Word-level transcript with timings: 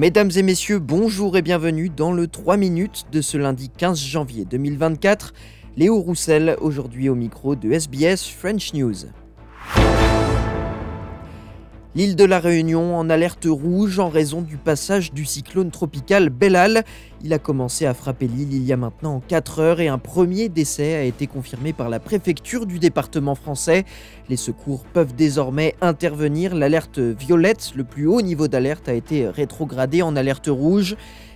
Mesdames 0.00 0.30
et 0.34 0.42
messieurs, 0.42 0.78
bonjour 0.78 1.36
et 1.36 1.42
bienvenue 1.42 1.90
dans 1.90 2.10
le 2.10 2.26
3 2.26 2.56
minutes 2.56 3.04
de 3.12 3.20
ce 3.20 3.36
lundi 3.36 3.68
15 3.68 3.98
janvier 3.98 4.46
2024. 4.46 5.34
Léo 5.76 6.00
Roussel, 6.00 6.56
aujourd'hui 6.62 7.10
au 7.10 7.14
micro 7.14 7.54
de 7.54 7.70
SBS 7.70 8.26
French 8.26 8.72
News. 8.72 8.94
L'île 11.96 12.14
de 12.14 12.24
la 12.24 12.38
Réunion 12.38 12.96
en 12.96 13.10
alerte 13.10 13.48
rouge 13.50 13.98
en 13.98 14.10
raison 14.10 14.42
du 14.42 14.56
passage 14.56 15.12
du 15.12 15.24
cyclone 15.24 15.72
tropical 15.72 16.30
Bellal. 16.30 16.84
Il 17.24 17.32
a 17.32 17.40
commencé 17.40 17.84
à 17.84 17.94
frapper 17.94 18.28
l'île 18.28 18.54
il 18.54 18.62
y 18.62 18.72
a 18.72 18.76
maintenant 18.76 19.20
4 19.26 19.58
heures 19.58 19.80
et 19.80 19.88
un 19.88 19.98
premier 19.98 20.48
décès 20.48 20.94
a 20.94 21.02
été 21.02 21.26
confirmé 21.26 21.72
par 21.72 21.88
la 21.88 21.98
préfecture 21.98 22.64
du 22.64 22.78
département 22.78 23.34
français. 23.34 23.84
Les 24.28 24.36
secours 24.36 24.84
peuvent 24.92 25.16
désormais 25.16 25.74
intervenir. 25.80 26.54
L'alerte 26.54 27.00
violette, 27.00 27.72
le 27.74 27.82
plus 27.82 28.06
haut 28.06 28.22
niveau 28.22 28.46
d'alerte, 28.46 28.88
a 28.88 28.94
été 28.94 29.28
rétrogradé 29.28 30.02
en 30.02 30.14
alerte 30.14 30.46
rouge. 30.46 30.94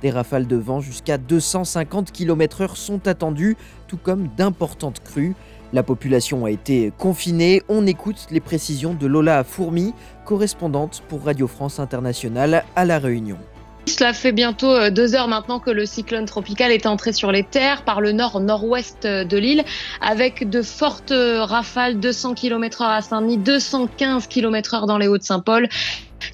Des 0.00 0.10
rafales 0.10 0.46
de 0.46 0.56
vent 0.56 0.80
jusqu'à 0.80 1.18
250 1.18 2.12
km/h 2.12 2.76
sont 2.76 3.08
attendues, 3.08 3.56
tout 3.88 3.96
comme 3.96 4.28
d'importantes 4.36 5.02
crues. 5.02 5.34
La 5.76 5.82
population 5.82 6.46
a 6.46 6.50
été 6.50 6.90
confinée. 6.96 7.60
On 7.68 7.86
écoute 7.86 8.28
les 8.30 8.40
précisions 8.40 8.94
de 8.94 9.06
Lola 9.06 9.44
Fourmi, 9.44 9.92
correspondante 10.24 11.02
pour 11.06 11.22
Radio 11.22 11.46
France 11.46 11.80
Internationale 11.80 12.64
à 12.76 12.86
La 12.86 12.98
Réunion. 12.98 13.36
Cela 13.84 14.14
fait 14.14 14.32
bientôt 14.32 14.72
euh, 14.72 14.88
deux 14.88 15.14
heures 15.14 15.28
maintenant 15.28 15.60
que 15.60 15.70
le 15.70 15.84
cyclone 15.84 16.24
tropical 16.24 16.72
est 16.72 16.86
entré 16.86 17.12
sur 17.12 17.30
les 17.30 17.44
terres 17.44 17.82
par 17.82 18.00
le 18.00 18.12
nord-nord-ouest 18.12 19.06
de 19.06 19.36
l'île 19.36 19.64
avec 20.00 20.48
de 20.48 20.62
fortes 20.62 21.12
rafales, 21.12 22.00
200 22.00 22.32
km/h 22.32 22.96
à 22.96 23.02
Saint-Denis, 23.02 23.36
215 23.36 24.28
km/h 24.28 24.86
dans 24.86 24.96
les 24.96 25.08
Hauts-de-Saint-Paul 25.08 25.68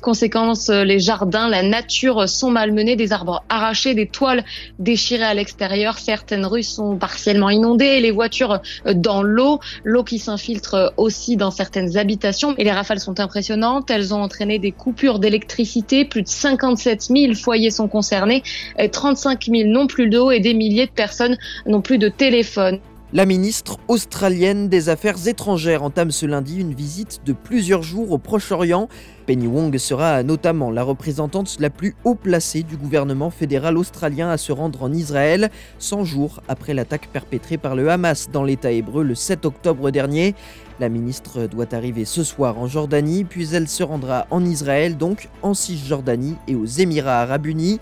Conséquence, 0.00 0.68
euh, 0.68 0.84
les 0.84 0.98
jardins, 0.98 1.48
la 1.48 1.62
nature 1.62 2.28
sont 2.28 2.50
malmenés, 2.50 2.96
des 2.96 3.12
arbres 3.12 3.44
arrachés, 3.48 3.94
des 3.94 4.06
toiles 4.06 4.44
déchirées 4.78 5.24
à 5.24 5.34
l'extérieur. 5.34 5.98
Certaines 5.98 6.46
rues 6.46 6.62
sont 6.62 6.96
partiellement 6.96 7.50
inondées, 7.50 8.00
les 8.00 8.10
voitures 8.10 8.60
euh, 8.86 8.94
dans 8.94 9.22
l'eau, 9.22 9.60
l'eau 9.84 10.04
qui 10.04 10.18
s'infiltre 10.18 10.92
aussi 10.96 11.36
dans 11.36 11.50
certaines 11.50 11.96
habitations. 11.96 12.54
Et 12.58 12.64
les 12.64 12.72
rafales 12.72 13.00
sont 13.00 13.20
impressionnantes. 13.20 13.90
Elles 13.90 14.14
ont 14.14 14.22
entraîné 14.22 14.58
des 14.58 14.72
coupures 14.72 15.18
d'électricité. 15.18 16.04
Plus 16.04 16.22
de 16.22 16.28
57 16.28 17.02
000 17.02 17.34
foyers 17.34 17.70
sont 17.70 17.88
concernés, 17.88 18.42
35 18.90 19.44
000 19.46 19.68
n'ont 19.68 19.86
plus 19.86 20.08
d'eau 20.08 20.30
et 20.30 20.40
des 20.40 20.54
milliers 20.54 20.86
de 20.86 20.92
personnes 20.92 21.36
n'ont 21.66 21.80
plus 21.80 21.98
de 21.98 22.08
téléphone. 22.08 22.80
La 23.14 23.26
ministre 23.26 23.76
australienne 23.88 24.70
des 24.70 24.88
Affaires 24.88 25.28
étrangères 25.28 25.82
entame 25.82 26.10
ce 26.10 26.24
lundi 26.24 26.58
une 26.58 26.72
visite 26.72 27.20
de 27.26 27.34
plusieurs 27.34 27.82
jours 27.82 28.10
au 28.10 28.16
Proche-Orient. 28.16 28.88
Penny 29.26 29.46
Wong 29.46 29.76
sera 29.78 30.22
notamment 30.22 30.70
la 30.70 30.82
représentante 30.82 31.56
la 31.60 31.70
plus 31.70 31.94
haut 32.04 32.16
placée 32.16 32.64
du 32.64 32.76
gouvernement 32.76 33.30
fédéral 33.30 33.78
australien 33.78 34.28
à 34.30 34.36
se 34.36 34.50
rendre 34.50 34.82
en 34.82 34.92
Israël, 34.92 35.50
100 35.78 36.04
jours 36.04 36.42
après 36.48 36.74
l'attaque 36.74 37.08
perpétrée 37.12 37.56
par 37.56 37.76
le 37.76 37.88
Hamas 37.88 38.30
dans 38.32 38.42
l'État 38.42 38.72
hébreu 38.72 39.04
le 39.04 39.14
7 39.14 39.44
octobre 39.44 39.90
dernier. 39.90 40.34
La 40.80 40.88
ministre 40.88 41.46
doit 41.46 41.72
arriver 41.72 42.04
ce 42.04 42.24
soir 42.24 42.58
en 42.58 42.66
Jordanie, 42.66 43.22
puis 43.24 43.54
elle 43.54 43.68
se 43.68 43.84
rendra 43.84 44.26
en 44.30 44.44
Israël, 44.44 44.96
donc 44.96 45.28
en 45.42 45.54
Cisjordanie 45.54 46.36
et 46.48 46.56
aux 46.56 46.66
Émirats 46.66 47.20
arabes 47.20 47.46
unis 47.46 47.78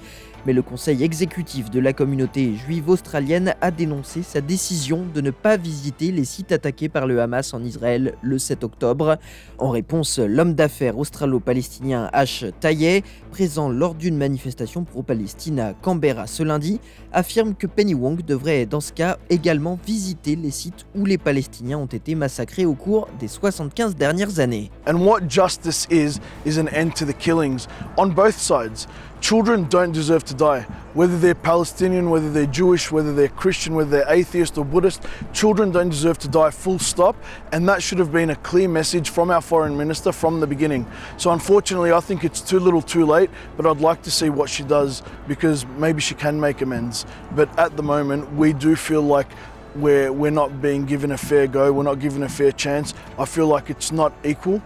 mais 0.47 0.52
le 0.52 0.62
conseil 0.62 1.02
exécutif 1.04 1.70
de 1.70 1.80
la 1.80 1.92
communauté 1.92 2.54
juive 2.54 2.88
australienne 2.88 3.54
a 3.60 3.70
dénoncé 3.70 4.22
sa 4.22 4.41
décision 4.41 5.04
de 5.14 5.20
ne 5.20 5.30
pas 5.30 5.56
visiter 5.56 6.12
les 6.12 6.25
sites 6.25 6.52
attaqués 6.52 6.88
par 6.88 7.06
le 7.06 7.20
Hamas 7.20 7.52
en 7.52 7.62
Israël 7.62 8.14
le 8.22 8.38
7 8.38 8.64
octobre. 8.64 9.19
En 9.58 9.70
réponse, 9.70 10.19
l'homme 10.19 10.54
d'affaires 10.54 10.98
australo-palestinien 11.30 12.10
H. 12.12 12.50
Tayeh, 12.60 13.04
présent 13.30 13.68
lors 13.68 13.94
d'une 13.94 14.16
manifestation 14.16 14.84
pro-Palestine 14.84 15.60
à 15.60 15.74
Canberra 15.74 16.26
ce 16.26 16.42
lundi, 16.42 16.80
affirme 17.12 17.54
que 17.54 17.66
Penny 17.66 17.94
Wong 17.94 18.22
devrait 18.24 18.66
dans 18.66 18.80
ce 18.80 18.92
cas 18.92 19.18
également 19.28 19.78
visiter 19.86 20.36
les 20.36 20.50
sites 20.50 20.86
où 20.94 21.04
les 21.04 21.19
Palestiniens 21.19 21.78
ont 21.78 21.86
été 21.86 22.14
massacrés 22.14 22.66
au 22.66 22.74
cours 22.74 23.08
des 23.19 23.28
75 23.28 23.94
dernières 23.96 24.40
années. 24.40 24.70
And 24.86 24.96
what 25.04 25.20
justice 25.28 25.86
is 25.90 26.20
is 26.44 26.58
an 26.58 26.66
end 26.74 26.90
to 26.96 27.04
the 27.04 27.16
killings 27.16 27.66
on 27.96 28.08
both 28.08 28.36
sides. 28.36 28.86
Children 29.20 29.66
don't 29.70 29.92
deserve 29.92 30.24
to 30.24 30.34
die. 30.34 30.66
Whether 30.92 31.18
they're 31.18 31.36
Palestinian, 31.36 32.10
whether 32.10 32.30
they're 32.30 32.46
Jewish, 32.46 32.90
whether 32.90 33.14
they're 33.14 33.28
Christian, 33.28 33.74
whether 33.74 33.90
they're 33.90 34.12
atheist 34.12 34.58
or 34.58 34.64
Buddhist, 34.64 35.04
children 35.32 35.70
don't 35.70 35.88
deserve 35.88 36.18
to 36.18 36.28
die, 36.28 36.50
full 36.50 36.80
stop. 36.80 37.16
And 37.52 37.68
that 37.68 37.82
should 37.82 37.98
have 37.98 38.10
been 38.10 38.30
a 38.30 38.36
clear 38.36 38.68
message 38.68 39.10
from 39.10 39.30
our 39.30 39.40
foreign 39.40 39.76
minister 39.76 40.10
from 40.10 40.40
the 40.40 40.46
beginning. 40.46 40.84
So 41.16 41.30
unfortunately, 41.30 41.92
I 41.92 42.00
think 42.00 42.24
it's 42.24 42.40
too 42.40 42.58
little 42.58 42.82
too 42.82 43.06
late, 43.06 43.30
but 43.56 43.66
I'd 43.66 43.80
like 43.80 44.02
to 44.02 44.10
see 44.10 44.30
what 44.30 44.50
she 44.50 44.64
does 44.64 45.02
because 45.28 45.64
maybe 45.78 46.00
she 46.00 46.14
can 46.14 46.40
make 46.40 46.60
amends. 46.60 47.06
But 47.36 47.56
at 47.58 47.76
the 47.76 47.82
moment, 47.82 48.32
we 48.34 48.52
do 48.52 48.74
feel 48.74 49.02
like 49.02 49.28
we're, 49.76 50.12
we're 50.12 50.32
not 50.32 50.60
being 50.60 50.84
given 50.84 51.12
a 51.12 51.18
fair 51.18 51.46
go, 51.46 51.72
we're 51.72 51.84
not 51.84 52.00
given 52.00 52.24
a 52.24 52.28
fair 52.28 52.50
chance. 52.50 52.94
I 53.18 53.24
feel 53.24 53.46
like 53.46 53.70
it's 53.70 53.92
not 53.92 54.12
equal. 54.24 54.60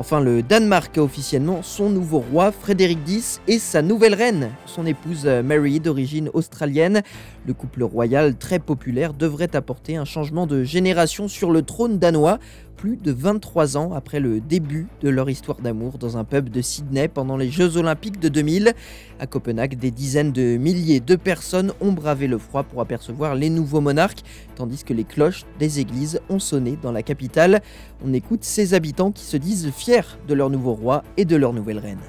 Enfin, 0.00 0.18
le 0.20 0.42
Danemark 0.42 0.96
a 0.96 1.02
officiellement 1.02 1.62
son 1.62 1.90
nouveau 1.90 2.20
roi, 2.20 2.52
Frédéric 2.52 3.00
X, 3.06 3.42
et 3.46 3.58
sa 3.58 3.82
nouvelle 3.82 4.14
reine, 4.14 4.48
son 4.64 4.86
épouse 4.86 5.24
euh, 5.26 5.42
Mary, 5.42 5.78
d'origine 5.78 6.30
australienne. 6.32 7.02
Le 7.46 7.52
couple 7.52 7.82
royal, 7.82 8.34
très 8.38 8.60
populaire, 8.60 9.12
devrait 9.12 9.54
apporter 9.54 9.96
un 9.96 10.06
changement 10.06 10.46
de 10.46 10.64
génération 10.64 11.28
sur 11.28 11.50
le 11.50 11.60
trône 11.60 11.98
danois, 11.98 12.38
plus 12.80 12.96
de 12.96 13.12
23 13.12 13.76
ans 13.76 13.92
après 13.92 14.20
le 14.20 14.40
début 14.40 14.86
de 15.02 15.10
leur 15.10 15.28
histoire 15.28 15.60
d'amour 15.60 15.98
dans 15.98 16.16
un 16.16 16.24
pub 16.24 16.48
de 16.48 16.62
Sydney 16.62 17.08
pendant 17.08 17.36
les 17.36 17.50
Jeux 17.50 17.76
Olympiques 17.76 18.18
de 18.18 18.30
2000. 18.30 18.72
À 19.18 19.26
Copenhague, 19.26 19.76
des 19.78 19.90
dizaines 19.90 20.32
de 20.32 20.56
milliers 20.56 21.00
de 21.00 21.14
personnes 21.14 21.74
ont 21.82 21.92
bravé 21.92 22.26
le 22.26 22.38
froid 22.38 22.62
pour 22.62 22.80
apercevoir 22.80 23.34
les 23.34 23.50
nouveaux 23.50 23.82
monarques, 23.82 24.22
tandis 24.54 24.82
que 24.82 24.94
les 24.94 25.04
cloches 25.04 25.44
des 25.58 25.78
églises 25.78 26.20
ont 26.30 26.38
sonné 26.38 26.78
dans 26.80 26.90
la 26.90 27.02
capitale. 27.02 27.60
On 28.02 28.14
écoute 28.14 28.44
ces 28.44 28.72
habitants 28.72 29.12
qui 29.12 29.24
se 29.24 29.36
disent 29.36 29.70
fiers 29.72 30.16
de 30.26 30.32
leur 30.32 30.48
nouveau 30.48 30.72
roi 30.72 31.04
et 31.18 31.26
de 31.26 31.36
leur 31.36 31.52
nouvelle 31.52 31.80
reine. 31.80 32.00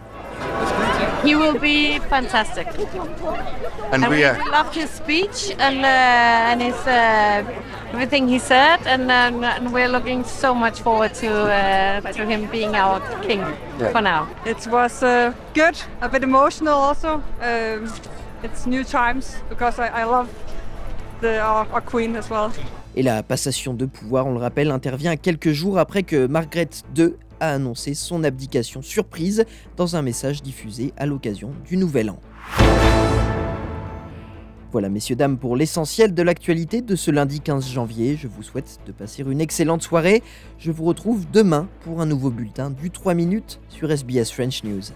He 1.23 1.35
will 1.35 1.59
be 1.59 1.99
fantastic. 2.09 2.67
And, 3.91 4.03
And 4.03 4.07
we 4.09 4.17
we 4.17 4.23
are. 4.25 4.37
loved 4.51 4.75
his 4.75 4.89
speech 4.89 5.51
and 5.59 5.77
uh, 5.85 6.51
and 6.51 6.61
his 6.61 6.75
uh, 6.87 7.43
everything 7.93 8.27
he 8.29 8.39
said, 8.39 8.79
and, 8.87 9.11
um, 9.11 9.43
and 9.43 9.71
we're 9.73 9.89
looking 9.89 10.23
so 10.23 10.53
much 10.55 10.81
forward 10.81 11.13
to 11.15 11.27
uh, 11.29 12.11
to 12.13 12.25
him 12.25 12.47
being 12.51 12.75
our 12.75 12.99
king 13.27 13.41
Yeah. 13.79 13.91
for 13.91 14.01
now. 14.01 14.27
It 14.45 14.65
was 14.67 15.03
uh, 15.03 15.33
good, 15.53 15.75
a 16.01 16.07
bit 16.09 16.23
emotional 16.23 16.73
also. 16.73 17.21
Um, 17.41 17.91
it's 18.43 18.65
new 18.65 18.83
times 18.83 19.35
because 19.49 19.77
I, 19.79 19.87
I 20.01 20.03
love 20.05 20.27
the, 21.21 21.39
our, 21.39 21.67
our 21.73 21.81
queen 21.81 22.15
as 22.15 22.29
well. 22.29 22.51
Et 22.95 23.03
la 23.03 23.23
passation 23.23 23.73
de 23.73 23.85
pouvoir, 23.85 24.25
on 24.27 24.33
le 24.33 24.39
rappelle, 24.39 24.71
intervient 24.71 25.15
quelques 25.15 25.51
jours 25.53 25.77
après 25.79 26.03
que 26.03 26.27
Margaret 26.27 26.69
II 26.97 27.13
a 27.41 27.53
annoncé 27.53 27.93
son 27.93 28.23
abdication 28.23 28.81
surprise 28.81 29.43
dans 29.75 29.97
un 29.97 30.01
message 30.01 30.41
diffusé 30.41 30.93
à 30.95 31.05
l'occasion 31.05 31.51
du 31.67 31.75
Nouvel 31.75 32.11
An. 32.11 32.19
Voilà, 34.71 34.87
messieurs, 34.87 35.17
dames, 35.17 35.37
pour 35.37 35.57
l'essentiel 35.57 36.13
de 36.13 36.21
l'actualité 36.21 36.81
de 36.81 36.95
ce 36.95 37.11
lundi 37.11 37.41
15 37.41 37.67
janvier. 37.67 38.15
Je 38.15 38.29
vous 38.29 38.41
souhaite 38.41 38.79
de 38.85 38.93
passer 38.93 39.21
une 39.23 39.41
excellente 39.41 39.81
soirée. 39.81 40.23
Je 40.59 40.71
vous 40.71 40.85
retrouve 40.85 41.25
demain 41.29 41.67
pour 41.81 41.99
un 41.99 42.05
nouveau 42.05 42.29
bulletin 42.29 42.69
du 42.69 42.89
3 42.89 43.13
minutes 43.13 43.59
sur 43.67 43.91
SBS 43.91 44.31
French 44.31 44.63
News. 44.63 44.93